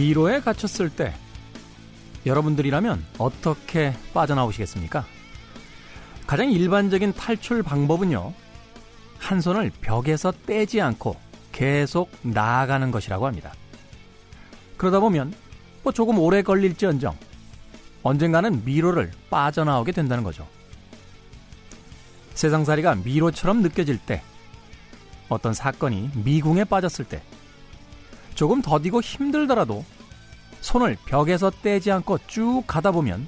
[0.00, 1.12] 미로에 갇혔을 때
[2.24, 5.04] 여러분들이라면 어떻게 빠져나오시겠습니까?
[6.26, 8.32] 가장 일반적인 탈출 방법은요.
[9.18, 11.16] 한 손을 벽에서 떼지 않고
[11.52, 13.52] 계속 나아가는 것이라고 합니다.
[14.78, 15.34] 그러다 보면
[15.82, 17.14] 뭐 조금 오래 걸릴지언정
[18.02, 20.48] 언젠가는 미로를 빠져나오게 된다는 거죠.
[22.32, 24.22] 세상살이가 미로처럼 느껴질 때
[25.28, 27.20] 어떤 사건이 미궁에 빠졌을 때
[28.40, 29.84] 조금 더디고 힘들더라도
[30.60, 33.26] 손을 벽에서 떼지 않고 쭉 가다 보면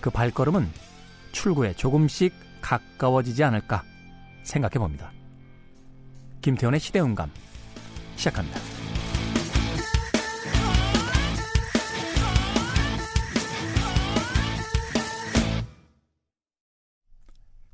[0.00, 0.68] 그 발걸음은
[1.32, 3.82] 출구에 조금씩 가까워지지 않을까
[4.42, 5.12] 생각해 봅니다.
[6.40, 7.30] 김태원의 시대음감
[8.16, 8.60] 시작합니다.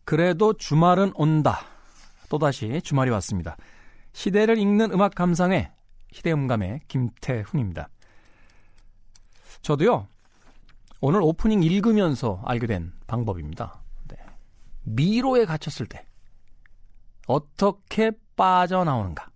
[0.05, 1.61] 그래도 주말은 온다.
[2.31, 3.57] 또다시 주말이 왔습니다.
[4.13, 5.71] 시대를 읽는 음악 감상회
[6.13, 7.91] 시대음감의 김태훈입니다.
[9.63, 10.09] 저도요,
[11.01, 13.81] 오늘 오프닝 읽으면서 알게 된 방법입니다.
[14.09, 14.17] 네.
[14.85, 16.05] 미로에 갇혔을 때,
[17.27, 19.31] 어떻게 빠져나오는가.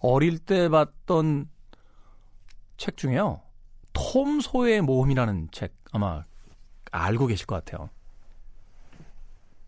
[0.00, 1.48] 어릴 때 봤던
[2.76, 3.40] 책 중에요,
[3.92, 6.24] 톰 소의 모험이라는 책 아마
[6.92, 7.90] 알고 계실 것 같아요.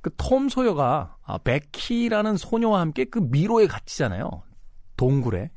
[0.00, 4.42] 그 톰 소여가 아, 베키라는 소녀와 함께 그 미로에 갇히잖아요.
[4.96, 5.50] 동굴에.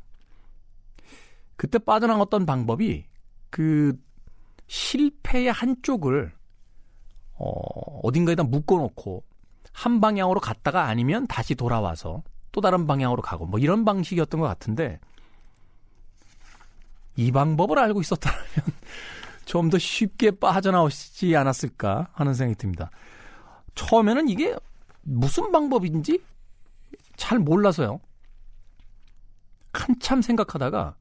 [1.63, 3.05] 그때 빠져나갔던 방법이
[3.49, 3.97] 그
[4.67, 6.33] 실패의 한쪽을
[7.35, 9.23] 어, 어딘가에다 묶어놓고
[9.71, 14.99] 한 방향으로 갔다가 아니면 다시 돌아와서 또 다른 방향으로 가고 뭐 이런 방식이었던 것 같은데
[17.15, 18.41] 이 방법을 알고 있었다면
[19.45, 22.91] 좀 더 쉽게 빠져나오지 않았을까 하는 생각이 듭니다.
[23.75, 24.53] 처음에는 이게
[25.03, 26.21] 무슨 방법인지
[27.15, 28.01] 잘 몰라서요.
[29.71, 30.97] 한참 생각하다가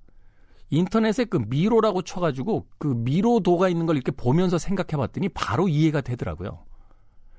[0.72, 6.64] 인터넷에 그 미로라고 쳐가지고 그 미로도가 있는 걸 이렇게 보면서 생각해 봤더니 바로 이해가 되더라고요.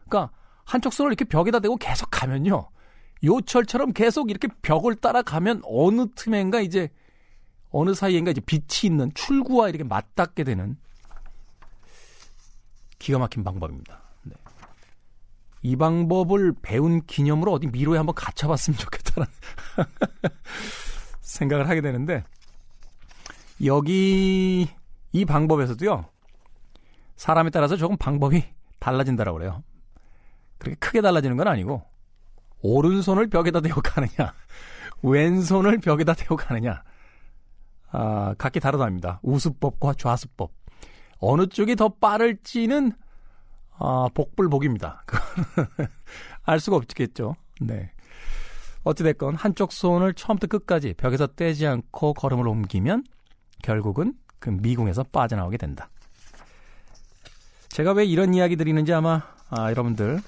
[0.08, 0.32] 그러니까
[0.64, 2.70] 한쪽 손을 이렇게 벽에다 대고 계속 가면요.
[3.24, 6.92] 요철처럼 계속 이렇게 벽을 따라가면 어느 틈엔가 이제
[7.72, 10.78] 어느 사이엔가 이제 빛이 있는 출구와 이렇게 맞닿게 되는
[13.00, 14.00] 기가 막힌 방법입니다.
[14.22, 14.36] 네.
[15.64, 19.28] 이 방법을 배운 기념으로 어디 미로에 한번 갇혀봤으면 좋겠다는
[21.22, 22.24] 생각을 하게 되는데
[23.66, 24.68] 여기
[25.12, 26.06] 이 방법에서도요.
[27.16, 28.44] 사람에 따라서 조금 방법이
[28.80, 29.64] 달라진다라고 그래요.
[30.58, 31.84] 그렇게 크게 달라지는 건 아니고
[32.62, 34.34] 오른손을 벽에다 대고 가느냐,
[35.04, 36.84] 왼손을 벽에다 대고 가느냐,
[37.92, 39.20] 아, 각기 다르답니다.
[39.22, 40.52] 우수법과 좌수법.
[41.20, 42.92] 어느 쪽이 더 빠를지는
[43.78, 45.04] 아, 복불복입니다.
[46.44, 47.36] 알 수가 없겠죠.
[47.62, 47.92] 네.
[48.84, 53.04] 어찌됐건 한쪽 손을 처음부터 끝까지 벽에서 떼지 않고 걸음을 옮기면
[53.64, 55.90] 결국은 그 미궁에서 빠져나오게 된다.
[57.70, 60.20] 제가 왜 이런 이야기 드리는지 아마 아, 여러분들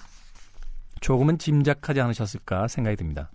[1.02, 3.30] 조금은 짐작하지 않으셨을까 생각이 듭니다.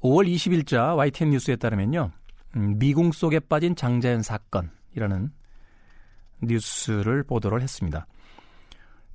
[0.00, 2.12] 5월 20일자 YTN 뉴스에 따르면요.
[2.54, 5.32] 음, 미궁 속에 빠진 장자연 사건이라는
[6.42, 8.06] 뉴스를 보도를 했습니다.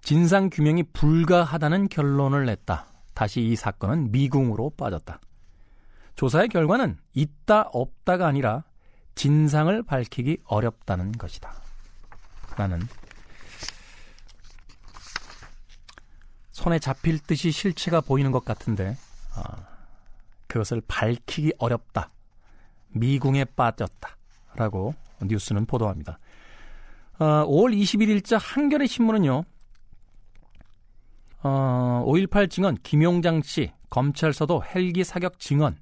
[0.02, 2.88] 진상 규명이 불가하다는 결론을 냈다.
[3.14, 5.22] 다시 이 사건은 미궁으로 빠졌다.
[6.16, 8.64] 조사의 결과는 있다 없다가 아니라
[9.16, 11.54] 진상을 밝히기 어렵다는 것이다.
[12.56, 12.82] 라는
[16.52, 18.96] 손에 잡힐 듯이 실체가 보이는 것 같은데
[19.36, 19.68] 아,
[20.48, 22.12] 그것을 밝히기 어렵다.
[22.90, 24.18] 미궁에 빠졌다.
[24.56, 26.20] 라고 뉴스는 보도합니다.
[27.18, 29.44] 아, 5월 21일자 한겨레 신문은요.
[31.46, 35.78] 어, 5.18 증언 김용장 씨 검찰서도 헬기 사격 증언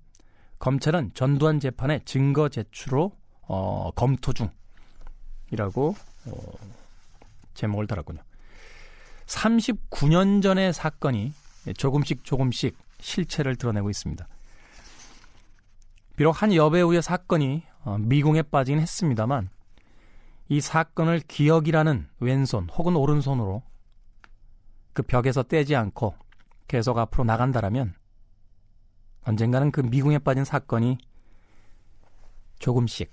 [0.61, 3.11] 검찰은 전두환 재판의 증거 제출로
[3.41, 5.95] 어, 검토 중이라고
[6.27, 6.53] 어,
[7.55, 8.21] 제목을 달았군요.
[9.25, 11.33] 39년 전의 사건이
[11.75, 14.27] 조금씩 조금씩 실체를 드러내고 있습니다.
[16.15, 19.49] 비록 한 여배우의 사건이 어, 미궁에 빠지긴 했습니다만
[20.47, 23.63] 이 사건을 기억이라는 왼손 혹은 오른손으로
[24.93, 26.13] 그 벽에서 떼지 않고
[26.67, 27.95] 계속 앞으로 나간다라면
[29.23, 30.97] 언젠가는 그 미궁에 빠진 사건이
[32.59, 33.11] 조금씩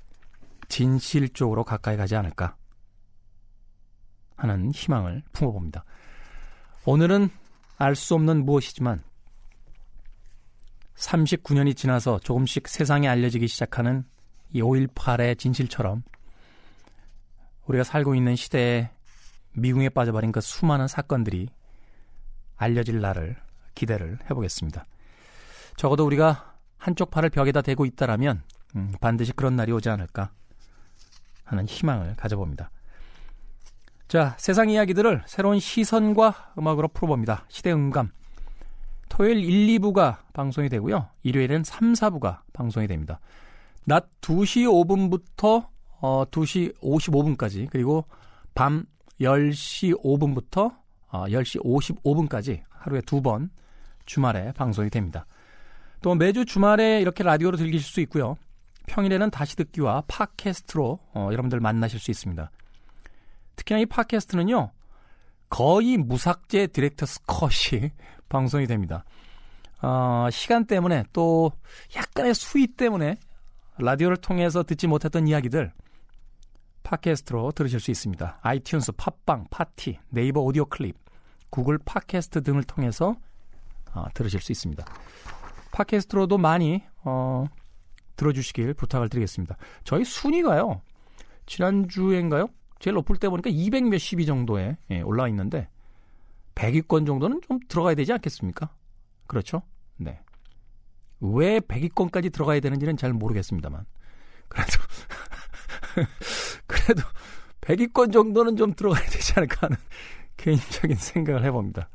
[0.69, 2.57] 진실 쪽으로 가까이 가지 않을까
[4.37, 5.85] 하는 희망을 품어봅니다.
[6.85, 7.31] 오늘은
[7.79, 9.03] 알 수 없는 무엇이지만
[10.97, 14.05] 39년이 지나서 조금씩 세상에 알려지기 시작하는
[14.51, 16.03] 이 5.18의 진실처럼
[17.67, 18.91] 우리가 살고 있는 시대에
[19.53, 21.49] 미궁에 빠져버린 그 수많은 사건들이
[22.57, 23.37] 알려질 날을
[23.75, 24.85] 기대를 해보겠습니다.
[25.79, 28.43] 적어도 우리가 한쪽 팔을 벽에다 대고 있다라면
[28.75, 30.33] 음, 반드시 그런 날이 오지 않을까
[31.45, 32.71] 하는 희망을 가져봅니다.
[34.09, 37.45] 자, 세상 이야기들을 새로운 시선과 음악으로 풀어봅니다.
[37.49, 38.11] 시대 음감.
[39.09, 41.09] 토요일 1, 2부가 방송이 되고요.
[41.23, 43.21] 일요일엔 3, 4부가 방송이 됩니다.
[43.85, 45.69] 낮 2시 5분부터
[46.01, 48.05] 어, 2시 55분까지 그리고
[48.55, 48.85] 밤
[49.21, 50.77] 10시 5분부터
[51.09, 53.51] 어, 10시 55분까지 하루에 두 번
[54.07, 55.27] 주말에 방송이 됩니다.
[56.01, 58.37] 또 매주 주말에 이렇게 라디오로 들으실 수 있고요.
[58.87, 62.51] 평일에는 다시 듣기와 팟캐스트로 어, 여러분들 만나실 수 있습니다.
[63.57, 64.71] 특히나 이 팟캐스트는요.
[65.51, 67.91] 거의 무삭제 디렉터스 컷이
[68.29, 69.05] 방송이 됩니다.
[69.83, 71.53] 어, 시간 때문에 또
[71.95, 73.17] 약간의 수위 때문에
[73.79, 75.73] 라디오를 통해서 듣지 못했던 이야기들
[76.83, 78.41] 팟캐스트로 들으실 수 있습니다.
[78.43, 80.97] 아이튠스, 팟빵, 파티, 네이버 오디오 클립,
[81.51, 83.15] 구글 팟캐스트 등을 통해서
[83.95, 84.85] 어, 들으실 수 있습니다.
[85.79, 87.47] 팟캐스트로도 많이 어,
[88.17, 89.57] 들어주시길 부탁을 드리겠습니다.
[89.85, 90.83] 저희 순위가요.
[91.47, 92.49] 지난주엔가요?
[92.81, 95.69] 제일 높을 때 보니까 200 몇십위 정도에 예, 올라와 있는데
[96.55, 98.71] 100위권 정도는 좀 들어가야 되지 않겠습니까?
[99.27, 99.63] 그렇죠?
[99.97, 100.21] 네.
[101.21, 103.85] 왜 100위권까지 들어가야 되는지는 잘 모르겠습니다만.
[104.49, 104.73] 그래도,
[106.67, 107.03] 그래도
[107.61, 109.77] 100위권 정도는 좀 들어가야 되지 않을까 하는
[110.37, 111.89] 개인적인 생각을 해봅니다.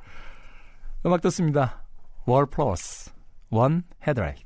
[1.05, 1.83] 음악 듣습니다.
[2.25, 3.12] 월 플러스,
[3.53, 4.41] 원 헤드라이트.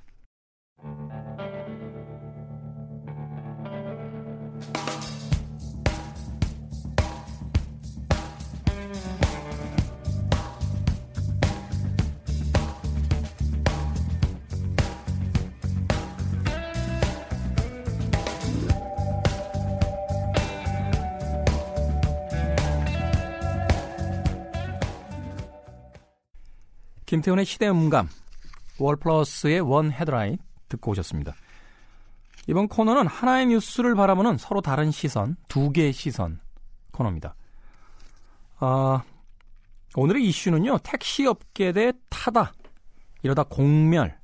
[27.06, 28.10] 김태훈의 시대음감,
[28.80, 30.38] 월플러스의 원 헤드라인
[30.70, 31.36] 듣고 오셨습니다.
[32.48, 36.40] 이번 코너는 하나의 뉴스를 바라보는 서로 다른 시선, 두 개의 시선
[36.92, 37.36] 코너입니다.
[38.60, 39.04] 아,
[39.96, 42.54] 오늘의 이슈는요, 택시업계 대 타다,
[43.22, 44.18] 이러다 공멸,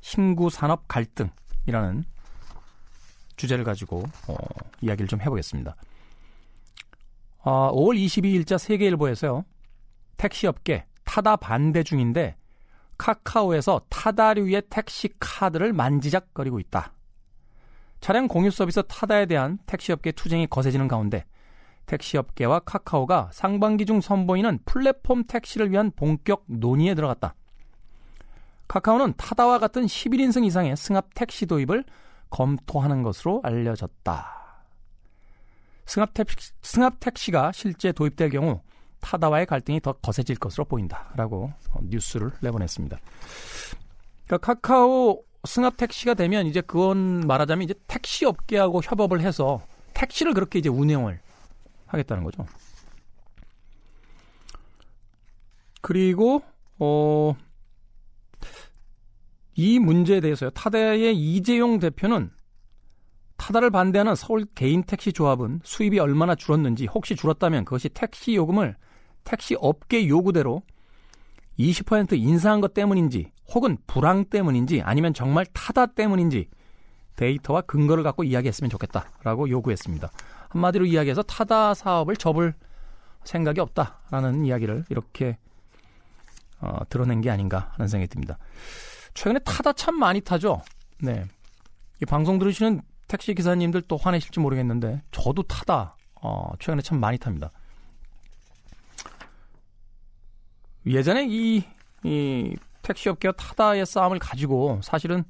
[0.00, 2.04] 신구 산업 갈등이라는
[3.36, 4.36] 주제를 가지고 어,
[4.80, 5.76] 이야기를 좀 해보겠습니다.
[7.42, 9.44] 아, 5월 22일자 세계일보에서요,
[10.16, 12.36] 택시업계 타다 반대 중인데
[13.00, 16.92] 카카오에서 타다류의 택시 카드를 만지작거리고 있다.
[18.02, 21.24] 차량 공유 서비스 타다에 대한 택시업계 투쟁이 거세지는 가운데
[21.86, 27.34] 택시업계와 카카오가 상반기 중 선보이는 플랫폼 택시를 위한 본격 논의에 들어갔다.
[28.68, 31.84] 카카오는 타다와 같은 11인승 이상의 승합 택시 도입을
[32.28, 34.36] 검토하는 것으로 알려졌다.
[35.86, 38.60] 승합, 택시, 승합 택시가 실제 도입될 경우
[39.00, 41.52] 타다와의 갈등이 더 거세질 것으로 보인다라고
[41.82, 42.98] 뉴스를 내보냈습니다.
[44.26, 49.60] 그러니까 카카오 승합 택시가 되면 이제 그건 말하자면 이제 택시 업계하고 협업을 해서
[49.94, 51.20] 택시를 그렇게 이제 운영을
[51.86, 52.46] 하겠다는 거죠.
[55.80, 56.42] 그리고
[56.78, 57.34] 어,
[59.54, 60.50] 이 문제에 대해서요.
[60.50, 62.30] 타다의 이재용 대표는
[63.36, 68.76] 타다를 반대하는 서울 개인 택시 조합은 수입이 얼마나 줄었는지 혹시 줄었다면 그것이 택시 요금을
[69.24, 70.62] 택시 업계 요구대로
[71.58, 76.48] 20% 인상한 것 때문인지 혹은 불황 때문인지 아니면 정말 타다 때문인지
[77.16, 80.10] 데이터와 근거를 갖고 이야기했으면 좋겠다라고 요구했습니다.
[80.48, 82.54] 한마디로 이야기해서 타다 사업을 접을
[83.24, 85.36] 생각이 없다라는 이야기를 이렇게
[86.60, 88.38] 어, 드러낸 게 아닌가 하는 생각이 듭니다.
[89.14, 90.62] 최근에 타다 참 많이 타죠.
[91.02, 91.24] 네.
[92.00, 97.50] 이 방송 들으시는 택시 기사님들 또 화내실지 모르겠는데 저도 타다 어, 최근에 참 많이 탑니다.
[100.86, 101.62] 예전에 이,
[102.04, 105.24] 이 택시업계와 타다의 싸움을 가지고 사실은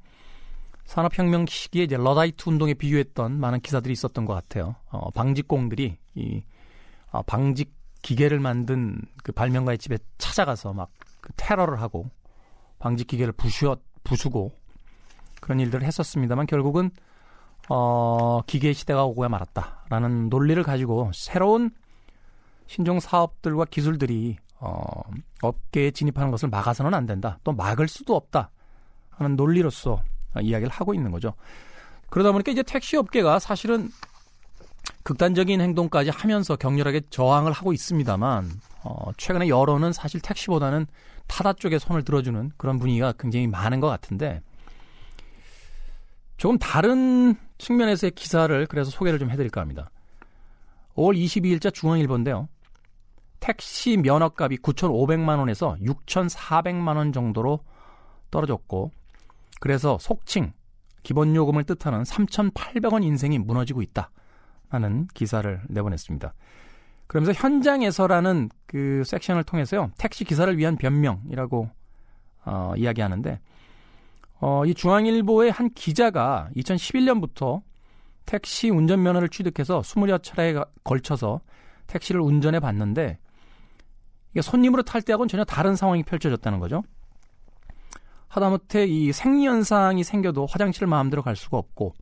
[0.84, 4.76] 산업혁명 시기에 이제 러다이트 운동에 비유했던 많은 기사들이 있었던 것 같아요.
[4.90, 6.42] 어, 방직공들이 이
[7.10, 10.90] 어, 방직 기계를 만든 그 발명가의 집에 찾아가서 막
[11.20, 12.10] 그 테러를 하고
[12.78, 14.52] 방직 기계를 부수어 부수고
[15.40, 16.90] 그런 일들을 했었습니다만 결국은
[17.68, 21.70] 어, 기계 시대가 오고야 말았다라는 논리를 가지고 새로운
[22.66, 25.02] 신종 사업들과 기술들이 어,
[25.42, 27.38] 업계에 진입하는 것을 막아서는 안 된다.
[27.44, 28.50] 또 막을 수도 없다.
[29.10, 30.02] 하는 논리로서
[30.40, 31.34] 이야기를 하고 있는 거죠.
[32.08, 33.90] 그러다 보니까 이제 택시 업계가 사실은
[35.02, 38.50] 극단적인 행동까지 하면서 격렬하게 저항을 하고 있습니다만
[38.82, 40.86] 어, 최근에 여론은 사실 택시보다는
[41.26, 44.42] 타다 쪽에 손을 들어주는 그런 분위기가 굉장히 많은 것 같은데
[46.36, 49.90] 조금 다른 측면에서의 기사를 그래서 소개를 좀 해드릴까 합니다.
[50.96, 52.48] 5월 22일자 중앙일보인데요.
[53.40, 57.60] 택시 면허값이 9,500만 원에서 6,400만 원 정도로
[58.30, 58.90] 떨어졌고
[59.60, 60.52] 그래서 속칭
[61.02, 64.10] 기본 요금을 뜻하는 3,800원 인생이 무너지고 있다.
[64.70, 66.32] 라는 기사를 내보냈습니다.
[67.08, 69.90] 그러면서 현장에서라는 그 섹션을 통해서요.
[69.98, 71.68] 택시 기사를 위한 변명이라고
[72.44, 73.40] 어, 이야기하는데
[74.40, 77.62] 어, 이 중앙일보의 한 기자가 2011년부터
[78.26, 80.54] 택시 운전면허를 취득해서 20여 차례에
[80.84, 81.40] 걸쳐서
[81.88, 83.18] 택시를 운전해 봤는데
[84.32, 86.82] 이게 손님으로 탈 때하고는 전혀 다른 상황이 펼쳐졌다는 거죠.
[88.28, 91.94] 하다못해 이 생리현상이 생겨도 화장실을 마음대로 갈 수가 없고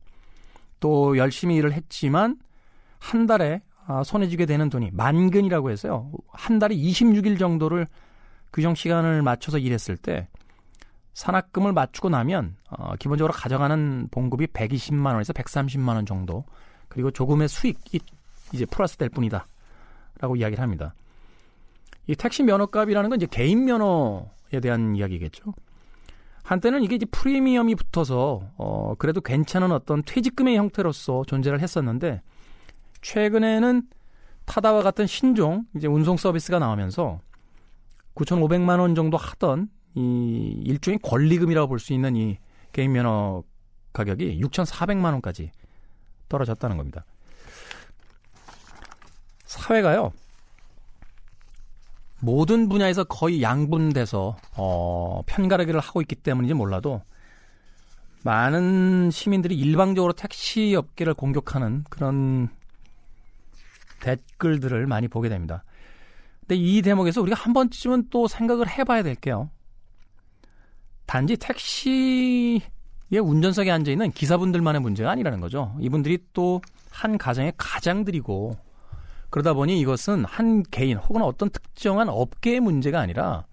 [0.79, 2.37] 또 열심히 일을 했지만
[2.99, 6.11] 한 달에 아, 손에 쥐게 되는 돈이 만근이라고 해서요.
[6.31, 7.87] 한 달에 26일 정도를
[8.53, 10.27] 규정 시간을 맞춰서 일했을 때
[11.15, 16.43] 산학금을 맞추고 나면 어, 기본적으로 가져가는 봉급이 120만 원에서 130만 원 정도
[16.87, 17.99] 그리고 조금의 수익이
[18.53, 20.93] 이제 플러스 될 뿐이다라고 이야기를 합니다.
[22.09, 25.53] 이 택시 면허값이라는 건 이제 개인 면허에 대한 이야기겠죠.
[26.41, 32.23] 한때는 이게 이제 프리미엄이 붙어서 어 그래도 괜찮은 어떤 퇴직금의 형태로서 존재를 했었는데
[33.03, 33.83] 최근에는
[34.45, 37.19] 타다와 같은 신종 이제 운송 서비스가 나오면서
[38.15, 42.39] 9,500만 원 정도 하던 이 일종의 권리금이라고 볼 수 있는 이
[42.71, 43.43] 개인 면허
[43.93, 45.51] 가격이 6,400만 원까지
[46.27, 47.03] 떨어졌다는 겁니다.
[49.45, 50.11] 사회가요.
[52.21, 57.01] 모든 분야에서 거의 양분돼서 어, 편가르기를 하고 있기 때문인지 몰라도
[58.23, 62.49] 많은 시민들이 일방적으로 택시 업계를 공격하는 그런
[64.01, 65.63] 댓글들을 많이 보게 됩니다.
[66.41, 69.49] 근데 이 대목에서 우리가 한 번쯤은 또 생각을 해봐야 될게요.
[71.05, 72.61] 단지 택시의
[73.11, 75.75] 운전석에 앉아 있는 기사분들만의 문제가 아니라는 거죠.
[75.79, 76.61] 이분들이 또
[76.91, 78.57] 한 가정의 가장들이고
[79.29, 83.45] 그러다 보니 이것은 한 개인 혹은 어떤 특정한 업계의 문제가 아니라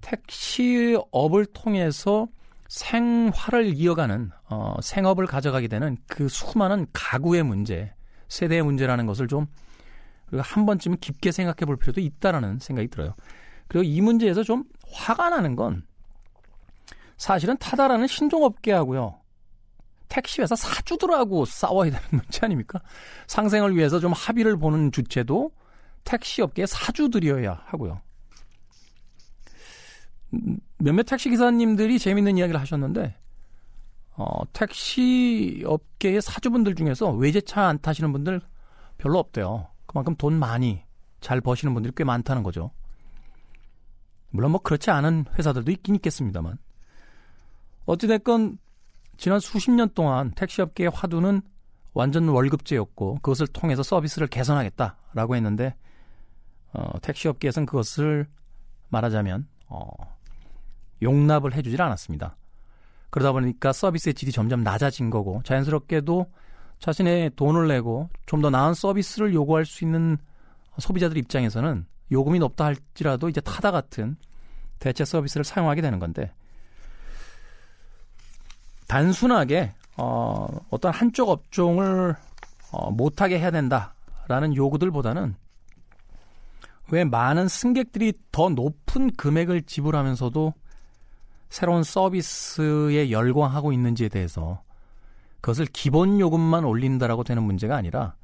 [0.00, 2.28] 택시업을 통해서
[2.68, 7.92] 생활을 이어가는 어, 생업을 가져가게 되는 그 수많은 가구의 문제,
[8.28, 9.46] 세대의 문제라는 것을 좀
[10.28, 13.14] 우리가 한 번쯤 깊게 생각해 볼 필요도 있다라는 생각이 들어요.
[13.68, 15.84] 그리고 이 문제에서 좀 화가 나는 건
[17.16, 19.21] 사실은 타다라는 신종업계하고요.
[20.12, 22.80] 택시회사 사주들하고 싸워야 되는 문제 아닙니까?
[23.26, 25.50] 상생을 위해서 좀 합의를 보는 주체도
[26.04, 28.00] 택시업계의 사주들이어야 하고요.
[30.34, 33.16] 음, 몇몇 택시 기사님들이 재밌는 이야기를 하셨는데
[34.16, 38.42] 어, 택시 업계의 사주분들 중에서 외제차 안 타시는 분들
[38.98, 39.68] 별로 없대요.
[39.86, 40.82] 그만큼 돈 많이
[41.20, 42.70] 잘 버시는 분들이 꽤 많다는 거죠.
[44.30, 46.58] 물론 뭐 그렇지 않은 회사들도 있긴 있겠습니다만.
[47.86, 48.58] 어찌됐건
[49.22, 51.42] 지난 수십 년 동안 택시업계의 화두는
[51.94, 55.76] 완전 월급제였고 그것을 통해서 서비스를 개선하겠다라고 했는데
[56.72, 58.26] 어, 택시업계에서는 그것을
[58.88, 59.86] 말하자면 어,
[61.02, 62.36] 용납을 해주질 않았습니다.
[63.10, 66.26] 그러다 보니까 서비스의 질이 점점 낮아진 거고 자연스럽게도
[66.80, 70.18] 자신의 돈을 내고 좀 더 나은 서비스를 요구할 수 있는
[70.80, 74.16] 소비자들 입장에서는 요금이 높다 할지라도 이제 타다 같은
[74.80, 76.32] 대체 서비스를 사용하게 되는 건데
[78.92, 82.14] 단순하게 어, 어떤 한쪽 업종을
[82.72, 85.34] 어, 못하게 해야 된다라는 요구들보다는
[86.90, 90.52] 왜 많은 승객들이 더 높은 금액을 지불하면서도
[91.48, 94.62] 새로운 서비스에 열광하고 있는지에 대해서
[95.40, 98.14] 그것을 기본 요금만 올린다라고 되는 문제가 아니라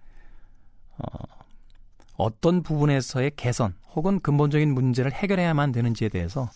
[0.98, 1.24] 어,
[2.18, 6.50] 어떤 부분에서의 개선 혹은 근본적인 문제를 해결해야만 되는지에 대해서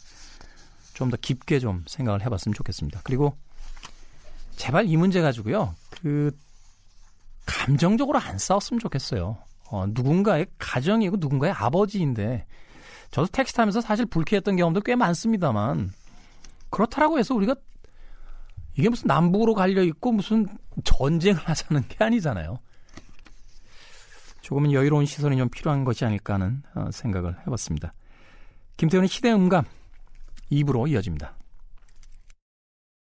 [0.92, 3.00] 좀 더 깊게 좀 생각을 해봤으면 좋겠습니다.
[3.04, 3.35] 그리고
[4.57, 5.75] 제발 이 문제 가지고요.
[6.03, 6.31] 그
[7.47, 9.39] 감정적으로 안 싸웠으면 좋겠어요.
[9.71, 12.47] 어, 누군가의 가정이고 누군가의 아버지인데
[13.11, 15.93] 저도 택시 타면서 사실 불쾌했던 경험도 꽤 많습니다만
[16.71, 17.55] 그렇다라고 해서 우리가
[18.77, 20.47] 이게 무슨 남북으로 갈려 있고 무슨
[20.85, 22.59] 전쟁을 하자는 게 아니잖아요.
[24.41, 27.93] 조금은 여유로운 시선이 좀 필요한 것이 아닐까 하는 어, 생각을 해봤습니다.
[28.77, 29.65] 김태훈의 시대 음감
[30.51, 31.37] 2부로 이어집니다.